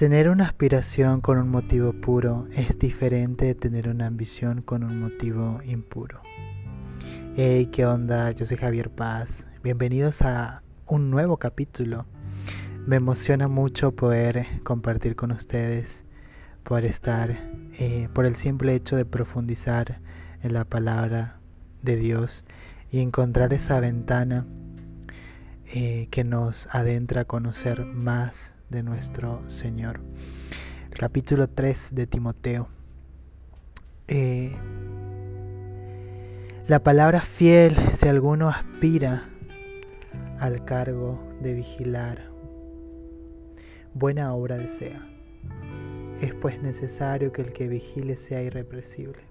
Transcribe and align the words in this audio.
Tener 0.00 0.30
una 0.30 0.46
aspiración 0.46 1.20
con 1.20 1.36
un 1.36 1.50
motivo 1.50 1.92
puro 1.92 2.48
es 2.56 2.78
diferente 2.78 3.44
de 3.44 3.54
tener 3.54 3.86
una 3.86 4.06
ambición 4.06 4.62
con 4.62 4.82
un 4.82 4.98
motivo 4.98 5.60
impuro. 5.62 6.22
Hey, 7.36 7.68
¿qué 7.70 7.84
onda? 7.84 8.30
Yo 8.30 8.46
soy 8.46 8.56
Javier 8.56 8.88
Paz. 8.88 9.46
Bienvenidos 9.62 10.22
a 10.22 10.62
un 10.86 11.10
nuevo 11.10 11.36
capítulo. 11.36 12.06
Me 12.86 12.96
emociona 12.96 13.46
mucho 13.46 13.94
poder 13.94 14.46
compartir 14.64 15.16
con 15.16 15.32
ustedes, 15.32 16.02
poder 16.62 16.86
estar, 16.86 17.32
eh, 17.78 18.08
por 18.14 18.24
el 18.24 18.36
simple 18.36 18.74
hecho 18.74 18.96
de 18.96 19.04
profundizar 19.04 20.00
en 20.42 20.54
la 20.54 20.64
palabra 20.64 21.40
de 21.82 21.96
Dios 21.96 22.46
y 22.90 23.00
encontrar 23.00 23.52
esa 23.52 23.80
ventana 23.80 24.46
eh, 25.74 26.08
que 26.10 26.24
nos 26.24 26.74
adentra 26.74 27.20
a 27.20 27.24
conocer 27.26 27.84
más 27.84 28.54
de 28.70 28.82
nuestro 28.82 29.42
Señor. 29.50 30.00
capítulo 30.90 31.48
3 31.48 31.94
de 31.94 32.06
Timoteo. 32.06 32.68
Eh, 34.08 34.52
la 36.66 36.82
palabra 36.82 37.20
fiel, 37.20 37.76
si 37.94 38.06
alguno 38.08 38.48
aspira 38.48 39.28
al 40.38 40.64
cargo 40.64 41.20
de 41.40 41.54
vigilar, 41.54 42.30
buena 43.92 44.34
obra 44.34 44.56
desea. 44.56 45.06
Es 46.20 46.34
pues 46.34 46.62
necesario 46.62 47.32
que 47.32 47.42
el 47.42 47.52
que 47.52 47.66
vigile 47.66 48.16
sea 48.16 48.42
irrepresible. 48.42 49.22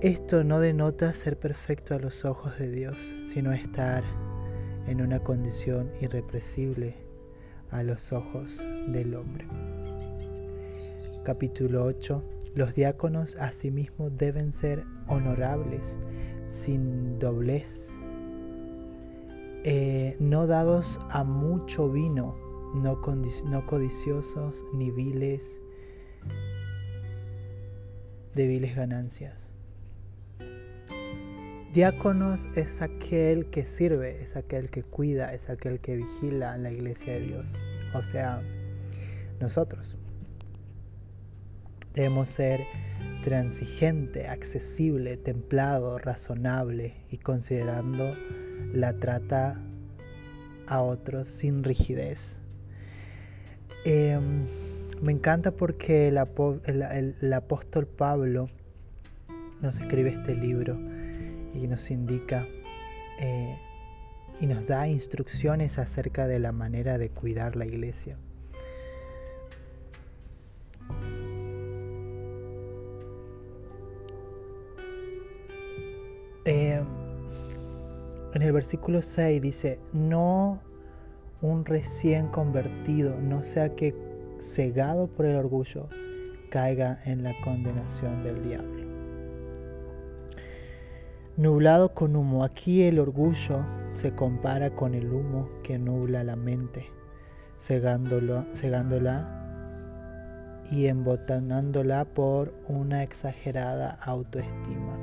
Esto 0.00 0.44
no 0.44 0.60
denota 0.60 1.12
ser 1.12 1.38
perfecto 1.38 1.94
a 1.94 1.98
los 1.98 2.24
ojos 2.24 2.58
de 2.58 2.70
Dios, 2.70 3.16
sino 3.26 3.52
estar 3.52 4.04
en 4.86 5.00
una 5.00 5.20
condición 5.20 5.90
irrepresible 6.00 6.94
a 7.70 7.82
los 7.82 8.12
ojos 8.12 8.62
del 8.88 9.14
hombre. 9.14 9.46
Capítulo 11.24 11.84
8. 11.84 12.22
Los 12.54 12.74
diáconos 12.74 13.36
asimismo 13.36 14.10
deben 14.10 14.52
ser 14.52 14.84
honorables, 15.08 15.98
sin 16.50 17.18
doblez, 17.18 18.00
eh, 19.64 20.16
no 20.20 20.46
dados 20.46 21.00
a 21.10 21.24
mucho 21.24 21.90
vino, 21.90 22.36
no, 22.74 23.00
no 23.46 23.66
codiciosos 23.66 24.64
ni 24.72 24.90
viles 24.90 25.60
de 28.34 28.46
viles 28.46 28.76
ganancias 28.76 29.55
Diáconos 31.76 32.48
es 32.54 32.80
aquel 32.80 33.50
que 33.50 33.66
sirve, 33.66 34.22
es 34.22 34.34
aquel 34.34 34.70
que 34.70 34.82
cuida, 34.82 35.34
es 35.34 35.50
aquel 35.50 35.78
que 35.78 35.96
vigila 35.96 36.56
la 36.56 36.70
iglesia 36.70 37.12
de 37.12 37.20
Dios. 37.20 37.54
O 37.92 38.00
sea, 38.00 38.40
nosotros. 39.40 39.98
Debemos 41.92 42.30
ser 42.30 42.60
transigente, 43.22 44.26
accesible, 44.26 45.18
templado, 45.18 45.98
razonable 45.98 46.94
y 47.10 47.18
considerando 47.18 48.16
la 48.72 48.94
trata 48.94 49.60
a 50.66 50.80
otros 50.80 51.28
sin 51.28 51.62
rigidez. 51.62 52.38
Em, 53.84 54.46
me 55.02 55.12
encanta 55.12 55.50
porque 55.50 56.08
el 56.08 57.32
apóstol 57.34 57.86
Pablo 57.86 58.48
nos 59.60 59.78
escribe 59.78 60.14
este 60.14 60.34
libro 60.34 60.78
y 61.56 61.66
nos 61.66 61.90
indica 61.90 62.46
eh, 63.18 63.58
y 64.40 64.46
nos 64.46 64.66
da 64.66 64.88
instrucciones 64.88 65.78
acerca 65.78 66.26
de 66.26 66.38
la 66.38 66.52
manera 66.52 66.98
de 66.98 67.08
cuidar 67.08 67.56
la 67.56 67.64
iglesia. 67.64 68.18
Eh, 76.44 76.80
en 78.34 78.42
el 78.42 78.52
versículo 78.52 79.02
6 79.02 79.42
dice, 79.42 79.80
no 79.92 80.60
un 81.40 81.64
recién 81.64 82.28
convertido, 82.28 83.18
no 83.18 83.42
sea 83.42 83.74
que 83.74 83.94
cegado 84.40 85.08
por 85.08 85.26
el 85.26 85.36
orgullo, 85.36 85.88
caiga 86.50 87.00
en 87.04 87.24
la 87.24 87.32
condenación 87.42 88.22
del 88.22 88.46
diablo 88.46 88.75
nublado 91.36 91.92
con 91.94 92.16
humo. 92.16 92.44
Aquí 92.44 92.82
el 92.82 92.98
orgullo 92.98 93.64
se 93.92 94.14
compara 94.14 94.70
con 94.70 94.94
el 94.94 95.12
humo 95.12 95.48
que 95.62 95.78
nubla 95.78 96.24
la 96.24 96.36
mente, 96.36 96.90
cegándola 97.58 98.46
y 100.70 100.86
embotanándola 100.86 102.04
por 102.04 102.54
una 102.68 103.02
exagerada 103.02 103.98
autoestima. 104.02 104.98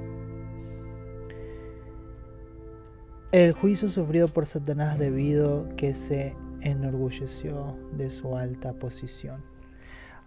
El 3.31 3.53
juicio 3.53 3.87
sufrido 3.87 4.27
por 4.27 4.45
Satanás 4.45 4.99
debido 4.99 5.67
que 5.75 5.95
se 5.95 6.35
enorgulleció 6.61 7.77
de 7.97 8.09
su 8.11 8.37
alta 8.37 8.73
posición. 8.73 9.41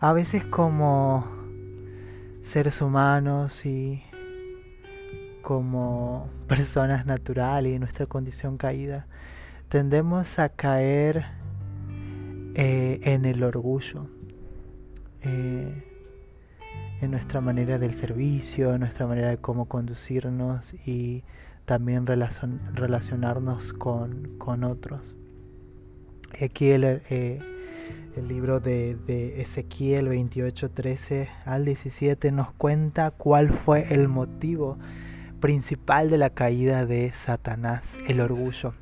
A 0.01 0.13
veces 0.13 0.45
como 0.45 1.25
seres 2.43 2.83
humanos 2.83 3.65
y 3.65 4.03
como 5.47 6.29
personas 6.49 7.07
naturales 7.07 7.73
y 7.73 7.79
nuestra 7.79 8.07
condición 8.07 8.57
caída, 8.57 9.07
tendemos 9.69 10.41
a 10.41 10.49
caer 10.49 11.25
eh, 12.57 12.99
en 13.05 13.25
el 13.25 13.45
orgullo, 13.45 14.09
eh, 15.23 15.85
en 17.01 17.11
nuestra 17.13 17.41
manera 17.41 17.79
del 17.79 17.95
servicio, 17.95 18.75
en 18.75 18.81
nuestra 18.81 19.07
manera 19.07 19.29
de 19.29 19.37
cómo 19.37 19.67
conducirnos 19.67 20.75
y 20.85 21.23
también 21.65 22.07
relacionarnos 22.07 23.73
con, 23.73 24.65
otros. 24.65 25.15
Aquí 26.43 26.71
el, 26.71 26.83
eh, 27.09 27.39
el 28.17 28.27
libro 28.27 28.59
de 28.59 28.97
Ezequiel 29.41 30.09
28, 30.09 30.73
13 30.73 31.29
al 31.45 31.65
17 31.65 32.33
nos 32.33 32.51
cuenta 32.51 33.13
cuál 33.13 33.51
fue 33.51 33.95
el 33.95 34.09
motivo 34.09 34.77
principal 35.41 36.11
de 36.11 36.19
la 36.19 36.31
caída 36.31 36.87
de 36.87 37.11
Satanás, 37.13 37.99
el 38.09 38.21
orgullo. 38.21 38.75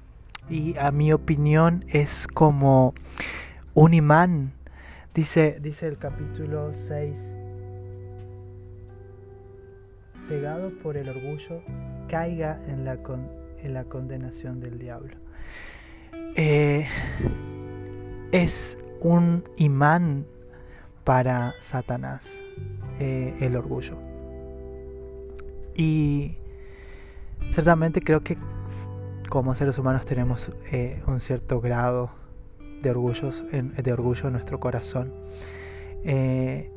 Y 0.49 0.77
a 0.79 0.91
mi 0.91 1.13
opinión 1.13 1.85
es 1.89 2.27
como 2.27 2.95
un 3.75 3.95
imán. 3.95 4.53
Dice, 5.15 5.59
dice 5.61 5.87
el 5.87 5.99
capítulo 5.99 6.73
6, 6.73 7.35
cegado 10.29 10.71
por 10.83 10.97
el 10.97 11.09
orgullo, 11.09 11.63
caiga 12.09 12.61
en 12.67 12.85
la, 12.85 12.99
en 13.63 13.75
la 13.75 13.85
condenación 13.85 14.61
del 14.61 14.79
diablo. 14.79 15.17
Eh, 16.37 16.87
es 18.33 18.79
un 19.01 19.45
imán 19.57 20.27
para 21.05 21.55
Satanás, 21.61 22.41
eh, 22.99 23.37
el 23.41 23.57
orgullo. 23.57 23.97
Y 25.77 26.37
Ciertamente 27.53 28.01
creo 28.01 28.23
que 28.23 28.37
como 29.29 29.55
seres 29.55 29.79
humanos 29.79 30.07
tenemos 30.07 30.53
eh, 30.71 31.03
un 31.07 31.21
cierto 31.21 31.61
grado 31.61 32.11
de, 32.83 32.91
orgullos 32.91 33.45
de 33.51 33.93
orgullo 33.93 34.27
en 34.27 34.33
nuestro 34.33 34.61
corazón. 34.61 35.13
Eh, 36.05 36.71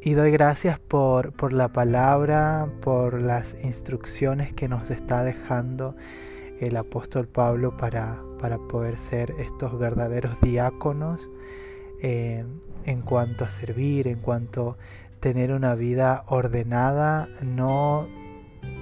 y 0.00 0.12
doy 0.12 0.30
gracias 0.30 0.78
por, 0.78 1.32
por, 1.32 1.52
la 1.52 1.68
palabra, 1.68 2.68
por 2.82 3.20
las 3.20 3.56
instrucciones 3.62 4.52
que 4.52 4.68
nos 4.68 4.90
está 4.90 5.24
dejando 5.24 5.96
el 6.60 6.76
apóstol 6.76 7.26
Pablo 7.26 7.76
para, 7.76 8.22
para 8.38 8.58
poder 8.58 8.98
ser 8.98 9.32
estos 9.38 9.78
verdaderos 9.78 10.36
diáconos 10.42 11.30
eh, 12.02 12.44
en 12.84 13.00
cuanto 13.00 13.44
a 13.44 13.48
servir, 13.48 14.08
en 14.08 14.18
cuanto 14.18 14.72
a 14.72 14.76
tener 15.20 15.52
una 15.52 15.74
vida 15.74 16.24
ordenada, 16.26 17.28
no 17.42 18.06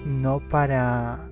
no 0.06 0.40
para 0.49 1.29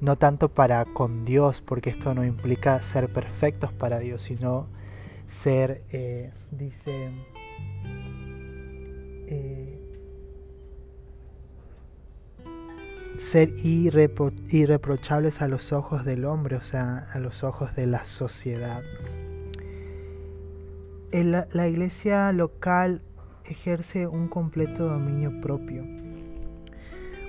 no 0.00 0.16
tanto 0.16 0.48
para 0.48 0.84
con 0.86 1.24
Dios, 1.24 1.60
porque 1.60 1.90
esto 1.90 2.14
no 2.14 2.24
implica 2.24 2.82
ser 2.82 3.12
perfectos 3.12 3.72
para 3.72 3.98
Dios, 3.98 4.22
sino 4.22 4.66
ser, 5.26 5.82
eh, 5.90 6.32
dice, 6.50 7.10
eh, 9.26 9.78
ser 13.18 13.52
irreprochables 13.62 15.42
a 15.42 15.48
los 15.48 15.72
ojos 15.72 16.04
del 16.04 16.24
hombre, 16.24 16.56
o 16.56 16.62
sea, 16.62 17.08
a 17.12 17.18
los 17.18 17.44
ojos 17.44 17.76
de 17.76 17.86
la 17.86 18.04
sociedad. 18.04 18.82
la 21.12 21.68
iglesia 21.68 22.32
local 22.32 23.02
ejerce 23.44 24.06
un 24.06 24.28
completo 24.28 24.86
dominio 24.86 25.40
propio 25.40 25.84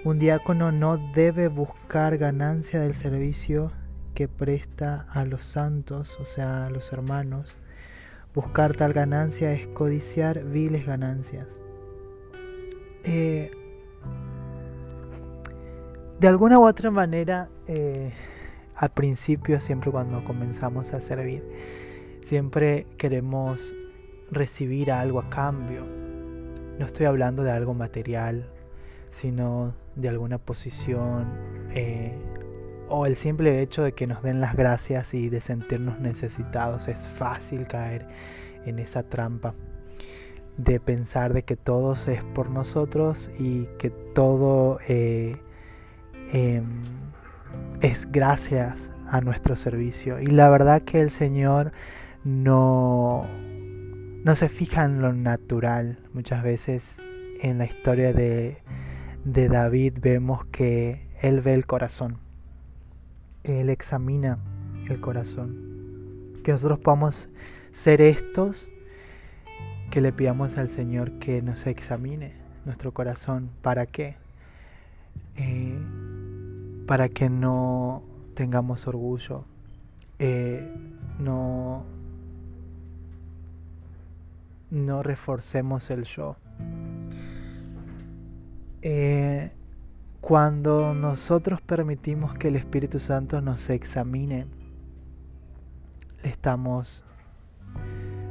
un 0.03 0.17
diácono 0.17 0.71
no 0.71 0.97
debe 1.13 1.47
buscar 1.47 2.17
ganancia 2.17 2.79
del 2.79 2.95
servicio 2.95 3.71
que 4.15 4.27
presta 4.27 5.05
a 5.09 5.25
los 5.25 5.43
santos, 5.43 6.17
o 6.19 6.25
sea, 6.25 6.65
a 6.65 6.69
los 6.69 6.91
hermanos. 6.91 7.55
Buscar 8.33 8.75
tal 8.75 8.93
ganancia 8.93 9.51
es 9.51 9.67
codiciar 9.67 10.43
viles 10.43 10.85
ganancias. 10.85 11.47
Eh, 13.03 13.51
de 16.19 16.27
alguna 16.27 16.59
u 16.59 16.67
otra 16.67 16.91
manera, 16.91 17.49
eh, 17.67 18.11
al 18.75 18.89
principio, 18.91 19.59
siempre 19.59 19.91
cuando 19.91 20.23
comenzamos 20.23 20.93
a 20.93 21.01
servir, 21.01 21.43
siempre 22.25 22.87
queremos 22.97 23.75
recibir 24.31 24.91
algo 24.91 25.19
a 25.19 25.29
cambio. 25.29 25.85
No 26.79 26.85
estoy 26.85 27.05
hablando 27.05 27.43
de 27.43 27.51
algo 27.51 27.73
material, 27.73 28.49
sino 29.11 29.73
de 29.95 30.09
alguna 30.09 30.37
posición 30.37 31.27
eh, 31.73 32.17
o 32.89 33.05
el 33.05 33.15
simple 33.15 33.61
hecho 33.61 33.83
de 33.83 33.93
que 33.93 34.07
nos 34.07 34.23
den 34.23 34.41
las 34.41 34.55
gracias 34.55 35.13
y 35.13 35.29
de 35.29 35.41
sentirnos 35.41 35.99
necesitados. 35.99 36.87
Es 36.87 36.97
fácil 36.97 37.67
caer 37.67 38.07
en 38.65 38.79
esa 38.79 39.03
trampa 39.03 39.53
de 40.57 40.79
pensar 40.79 41.33
de 41.33 41.43
que 41.43 41.55
todo 41.55 41.93
es 41.93 42.23
por 42.35 42.49
nosotros 42.49 43.31
y 43.39 43.67
que 43.79 43.89
todo 43.89 44.79
eh, 44.87 45.37
em, 46.33 46.65
es 47.81 48.11
gracias 48.11 48.91
a 49.07 49.21
nuestro 49.21 49.55
servicio. 49.55 50.19
Y 50.19 50.27
la 50.27 50.49
verdad 50.49 50.81
que 50.81 51.01
el 51.01 51.09
Señor 51.09 51.71
no, 52.23 53.25
no 54.23 54.35
se 54.35 54.49
fija 54.49 54.83
en 54.85 55.01
lo 55.01 55.13
natural. 55.13 55.99
Muchas 56.13 56.43
veces 56.43 56.97
en 57.41 57.57
la 57.57 57.65
historia 57.65 58.13
de, 58.13 58.57
de 59.23 59.49
David 59.49 59.99
vemos 60.01 60.45
que 60.45 61.07
Él 61.21 61.41
ve 61.41 61.53
el 61.53 61.65
corazón. 61.65 62.17
Él 63.43 63.69
examina 63.69 64.39
el 64.89 64.99
corazón. 64.99 66.41
Que 66.43 66.51
nosotros 66.51 66.79
podamos 66.79 67.29
ser 67.71 68.01
estos 68.01 68.69
que 69.91 70.01
le 70.01 70.11
pidamos 70.11 70.57
al 70.57 70.69
Señor 70.69 71.19
que 71.19 71.41
nos 71.41 71.67
examine 71.67 72.33
nuestro 72.65 72.93
corazón. 72.93 73.49
¿Para 73.61 73.85
qué? 73.85 74.15
Eh, 75.37 75.77
para 76.87 77.09
que 77.09 77.29
no 77.29 78.03
tengamos 78.33 78.87
orgullo, 78.87 79.45
eh, 80.19 80.73
no, 81.19 81.83
no 84.71 85.03
reforcemos 85.03 85.89
el 85.89 86.03
yo. 86.05 86.37
Eh, 88.81 89.51
cuando 90.21 90.93
nosotros 90.93 91.61
permitimos 91.61 92.33
que 92.35 92.49
el 92.49 92.55
Espíritu 92.55 92.99
Santo 92.99 93.41
nos 93.41 93.69
examine, 93.69 94.45
le 96.23 96.29
estamos 96.29 97.03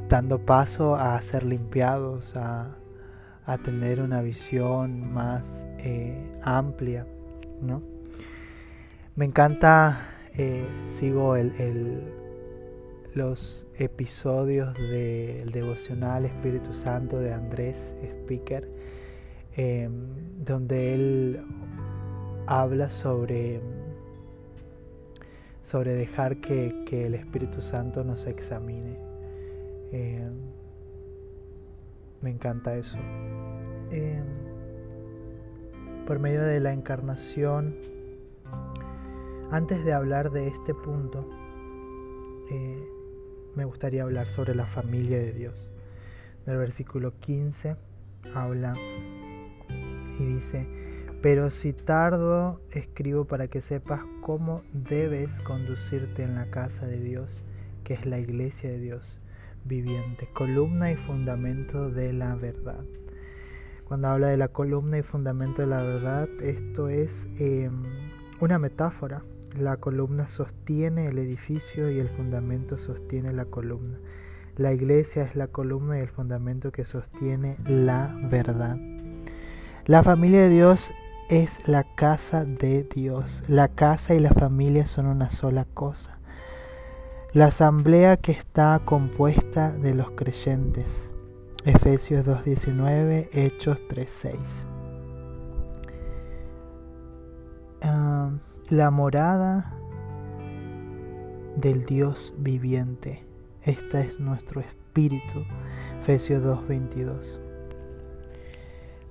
dando 0.08 0.44
paso 0.44 0.96
a 0.96 1.20
ser 1.22 1.44
limpiados, 1.44 2.36
a, 2.36 2.76
tener 3.64 4.00
una 4.00 4.22
visión 4.22 5.12
más 5.12 5.66
eh, 5.78 6.30
amplia, 6.42 7.04
¿no? 7.60 7.82
Me 9.16 9.24
encanta, 9.24 10.06
eh, 10.36 10.64
sigo 10.88 11.34
el, 11.34 11.50
los 13.14 13.66
episodios 13.76 14.74
del 14.74 15.50
devocional 15.50 16.26
Espíritu 16.26 16.72
Santo 16.72 17.18
de 17.18 17.32
Andrés 17.32 17.92
Speaker, 18.02 18.68
em, 19.56 20.29
donde 20.50 20.94
él 20.94 21.40
habla 22.46 22.90
sobre, 22.90 23.60
sobre 25.62 25.94
dejar 25.94 26.38
que, 26.38 27.06
el 27.06 27.14
Espíritu 27.14 27.60
Santo 27.60 28.02
nos 28.02 28.26
examine. 28.26 28.98
Eh, 29.92 30.28
me 32.20 32.30
encanta 32.30 32.74
eso. 32.74 32.98
Eh, 33.92 34.20
por 36.06 36.18
medio 36.18 36.42
de 36.42 36.58
la 36.58 36.72
encarnación, 36.72 37.76
antes 39.52 39.84
de 39.84 39.92
hablar 39.92 40.32
de 40.32 40.48
este 40.48 40.74
punto, 40.74 41.28
eh, 42.50 42.84
me 43.54 43.64
gustaría 43.64 44.02
hablar 44.02 44.26
sobre 44.26 44.56
la 44.56 44.66
familia 44.66 45.18
de 45.18 45.32
Dios. 45.32 45.70
En 46.44 46.54
el 46.54 46.58
versículo 46.58 47.12
15 47.20 47.76
habla 48.34 48.74
y 50.20 50.34
dice, 50.34 50.66
pero 51.22 51.50
si 51.50 51.72
tardo, 51.72 52.60
escribo 52.70 53.24
para 53.24 53.48
que 53.48 53.60
sepas 53.60 54.00
cómo 54.22 54.62
debes 54.72 55.40
conducirte 55.40 56.22
en 56.22 56.34
la 56.34 56.50
casa 56.50 56.86
de 56.86 57.00
Dios, 57.00 57.42
que 57.84 57.94
es 57.94 58.06
la 58.06 58.18
iglesia 58.18 58.70
de 58.70 58.78
Dios 58.78 59.20
viviente, 59.64 60.28
columna 60.32 60.92
y 60.92 60.96
fundamento 60.96 61.90
de 61.90 62.12
la 62.12 62.34
verdad. 62.34 62.84
Cuando 63.86 64.08
habla 64.08 64.28
de 64.28 64.36
la 64.36 64.48
columna 64.48 64.98
y 64.98 65.02
fundamento 65.02 65.62
de 65.62 65.68
la 65.68 65.82
verdad, 65.82 66.28
esto 66.40 66.88
es 66.88 67.28
em, 67.38 67.82
una 68.40 68.58
metáfora. 68.58 69.22
La 69.58 69.78
columna 69.78 70.28
sostiene 70.28 71.08
el 71.08 71.18
edificio 71.18 71.90
y 71.90 71.98
el 71.98 72.08
fundamento 72.08 72.78
sostiene 72.78 73.32
la 73.32 73.46
columna. 73.46 73.98
La 74.56 74.72
iglesia 74.72 75.24
es 75.24 75.34
la 75.34 75.48
columna 75.48 75.98
y 75.98 76.02
el 76.02 76.08
fundamento 76.08 76.70
que 76.70 76.84
sostiene 76.84 77.56
la 77.66 78.16
verdad. 78.30 78.78
La 79.86 80.02
familia 80.02 80.42
de 80.42 80.48
Dios 80.48 80.92
es 81.28 81.66
la 81.68 81.84
casa 81.84 82.44
de 82.44 82.84
Dios. 82.84 83.44
La 83.48 83.68
casa 83.68 84.14
y 84.14 84.20
la 84.20 84.30
familia 84.30 84.86
son 84.86 85.06
una 85.06 85.30
sola 85.30 85.64
cosa 85.64 86.20
la 87.32 87.46
asamblea 87.46 88.16
que 88.16 88.32
está 88.32 88.80
compuesta 88.84 89.70
de 89.70 89.94
los 89.94 90.10
creyentes. 90.12 91.12
Efesios 91.64 92.26
2.19, 92.26 93.28
Hechos 93.32 93.78
3.6. 93.88 94.64
Ah, 97.82 98.30
la 98.68 98.90
morada 98.90 99.72
del 101.56 101.84
Dios 101.84 102.34
viviente. 102.36 103.24
Esta 103.62 104.00
es 104.00 104.18
nuestro 104.18 104.60
espíritu. 104.60 105.44
Efesios 106.00 106.42
2.22. 106.42 107.49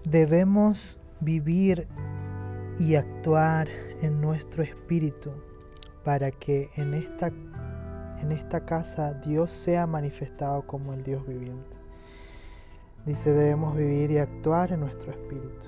Debemos 0.10 1.00
vivir 1.20 1.88
y 2.80 2.96
actuar 2.96 3.68
en 4.02 4.22
nuestro 4.22 4.64
espíritu 4.64 5.32
para 6.04 6.32
que 6.32 6.70
en 6.78 6.94
esta 6.94 7.32
en 8.22 8.32
esta 8.32 8.66
casa 8.66 9.14
Dios 9.14 9.52
sea 9.52 9.88
manifestado 9.88 10.64
como 10.64 10.94
el 10.94 11.04
Dios 11.04 11.26
viviente. 11.28 11.78
Dice, 13.06 13.32
debemos 13.32 13.76
vivir 13.76 14.12
y 14.12 14.18
actuar 14.18 14.72
en 14.72 14.82
nuestro 14.82 15.12
espíritu, 15.12 15.68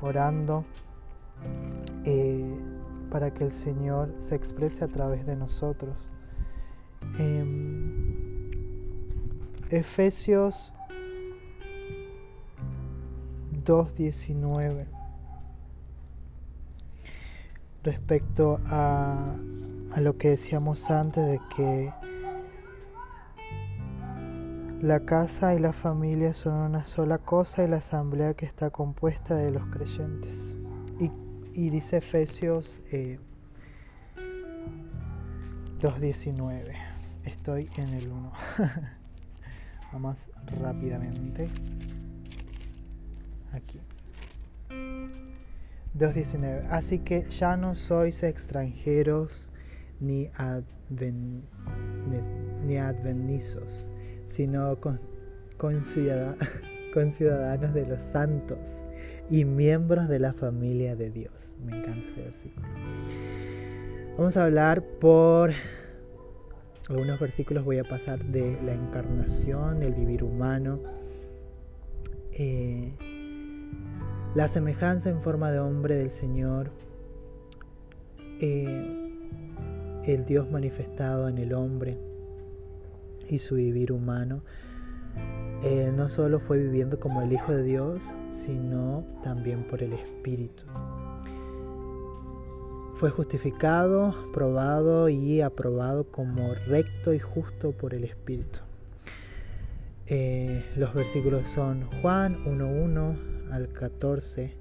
orando 0.00 0.64
eh, 2.04 2.54
para 3.10 3.32
que 3.32 3.44
el 3.44 3.52
Señor 3.52 4.14
se 4.18 4.34
exprese 4.34 4.84
a 4.84 4.88
través 4.88 5.24
de 5.24 5.36
nosotros. 5.36 5.96
Em, 7.18 8.50
Efesios 9.70 10.74
2.19 13.64 14.86
respecto 17.82 18.60
a 18.66 19.34
a 19.94 20.00
lo 20.00 20.16
que 20.16 20.30
decíamos 20.30 20.90
antes 20.90 21.26
de 21.26 21.40
que 21.54 21.92
la 24.80 25.00
casa 25.00 25.54
y 25.54 25.58
la 25.58 25.72
familia 25.72 26.34
son 26.34 26.54
una 26.54 26.84
sola 26.84 27.18
cosa 27.18 27.62
y 27.62 27.68
la 27.68 27.76
asamblea 27.76 28.34
que 28.34 28.46
está 28.46 28.70
compuesta 28.70 29.36
de 29.36 29.50
los 29.50 29.66
creyentes. 29.66 30.56
Y, 31.54 31.68
dice 31.68 31.98
Efesios 31.98 32.80
2.19. 32.90 33.18
Eh, 36.68 36.74
Estoy 37.24 37.68
en 37.76 37.88
el 37.88 38.08
1. 38.08 38.32
Vamos 39.92 40.30
rápidamente. 40.60 41.48
Aquí. 43.52 43.80
2.19. 45.98 46.66
Así 46.70 46.98
que 47.00 47.28
ya 47.28 47.56
no 47.56 47.74
sois 47.74 48.22
extranjeros 48.22 49.48
ni, 50.00 50.30
adven, 50.34 51.42
ni 52.66 52.76
advenizos, 52.78 53.90
sino 54.26 54.78
con, 54.80 55.00
ciudadanos 57.12 57.74
de 57.74 57.86
los 57.86 58.00
santos 58.00 58.82
y 59.30 59.44
miembros 59.44 60.08
de 60.08 60.18
la 60.18 60.32
familia 60.32 60.96
de 60.96 61.10
Dios. 61.10 61.56
Me 61.64 61.78
encanta 61.78 62.08
ese 62.08 62.22
versículo. 62.22 62.66
Vamos 64.16 64.36
a 64.36 64.44
hablar 64.44 64.82
por 64.82 65.52
algunos 66.88 67.20
versículos, 67.20 67.64
voy 67.64 67.78
a 67.78 67.84
pasar 67.84 68.24
de 68.24 68.60
la 68.62 68.74
encarnación, 68.74 69.82
el 69.82 69.94
vivir 69.94 70.24
humano, 70.24 70.80
eh, 72.32 72.92
la 74.34 74.48
semejanza 74.48 75.10
en 75.10 75.20
forma 75.20 75.50
de 75.50 75.60
hombre 75.60 75.96
del 75.96 76.10
Señor. 76.10 76.70
Eh, 78.40 79.10
el 80.04 80.24
Dios 80.24 80.50
manifestado 80.50 81.28
en 81.28 81.38
el 81.38 81.52
hombre 81.52 81.98
y 83.28 83.38
su 83.38 83.54
vivir 83.56 83.92
humano, 83.92 84.42
eh, 85.62 85.92
no 85.94 86.08
solo 86.08 86.40
fue 86.40 86.58
viviendo 86.58 86.98
como 86.98 87.22
el 87.22 87.32
Hijo 87.32 87.52
de 87.52 87.62
Dios, 87.62 88.16
sino 88.30 89.04
también 89.22 89.64
por 89.68 89.82
el 89.82 89.92
Espíritu. 89.92 90.64
Fue 92.94 93.10
justificado, 93.10 94.14
probado 94.32 95.08
y 95.08 95.40
aprobado 95.40 96.04
como 96.04 96.54
recto 96.66 97.12
y 97.12 97.18
justo 97.18 97.72
por 97.72 97.94
el 97.94 98.04
Espíritu. 98.04 98.60
Eh, 100.08 100.64
los 100.76 100.92
versículos 100.94 101.46
son 101.46 101.88
Juan 102.00 102.44
1.1 102.44 103.41
al 103.52 103.72
14, 103.72 104.54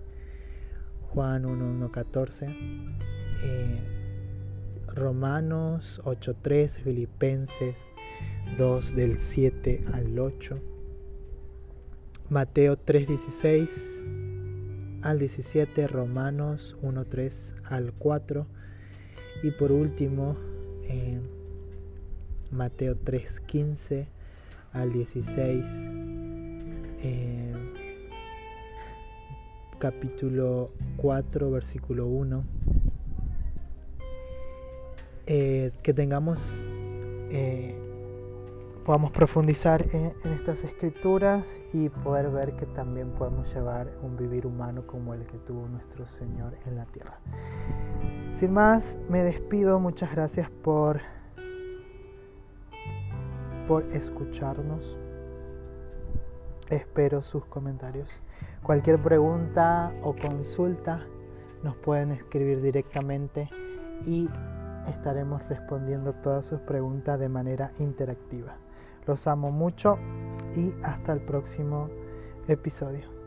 Juan 1.13 1.43
1.1 1.43 1.91
14, 1.91 2.48
eh, 3.43 3.79
Romanos 4.93 6.01
8.3, 6.03 6.81
Filipenses 6.81 7.89
2 8.57 8.95
del 8.95 9.19
7 9.19 9.86
al 9.93 10.19
8, 10.19 10.60
Mateo 12.29 12.77
3.16 12.77 15.01
al 15.03 15.19
17, 15.19 15.88
Romanos 15.88 16.75
1.3 16.81 17.55
al 17.65 17.93
4 17.93 18.48
y 19.43 19.51
por 19.51 19.71
último 19.71 20.36
eh, 20.83 21.21
Mateo 22.51 22.95
3.15 22.95 24.07
al 24.74 24.91
16, 24.91 25.65
eh, 27.03 27.71
capítulo 29.82 30.70
4, 30.98 31.50
versículo 31.50 32.06
1. 32.06 32.44
Eh, 35.26 35.72
que 35.82 35.94
tengamos, 35.94 36.64
eh, 37.32 37.76
podamos 38.86 39.12
profundizar 39.12 39.84
en, 39.92 40.14
en, 40.24 40.34
estas 40.34 40.64
escrituras 40.64 41.60
y 41.74 41.90
poder 41.90 42.30
ver 42.30 42.56
que 42.56 42.68
también 42.68 43.10
podemos 43.12 43.52
llevar 43.54 43.92
un 44.04 44.18
vivir 44.18 44.46
humano 44.46 44.86
como 44.86 45.16
el 45.16 45.26
que 45.26 45.40
tuvo 45.40 45.68
nuestro 45.68 46.06
Señor 46.06 46.56
en 46.68 46.76
la 46.76 46.86
tierra. 46.86 47.20
Sin 48.32 48.54
más, 48.54 49.00
me 49.10 49.24
despido. 49.24 49.80
Muchas 49.80 50.12
gracias 50.12 50.50
por 50.50 51.02
por 53.68 53.84
escucharnos. 53.94 55.00
Espero 56.72 57.22
sus 57.22 57.46
comentarios. 57.46 58.22
Cualquier 58.63 58.98
pregunta 59.01 59.94
o 60.04 60.16
consulta 60.16 61.06
nos 61.63 61.75
pueden 61.75 62.12
escribir 62.12 62.62
directamente 62.62 63.50
y 64.06 64.30
estaremos 64.88 65.46
respondiendo 65.50 66.13
todas 66.13 66.46
sus 66.46 66.62
preguntas 66.62 67.20
de 67.20 67.28
manera 67.28 67.74
interactiva. 67.78 68.56
Los 69.06 69.28
amo 69.28 69.51
mucho 69.51 69.98
y 70.56 70.74
hasta 70.82 71.12
el 71.12 71.20
próximo 71.20 71.90
episodio. 72.48 73.21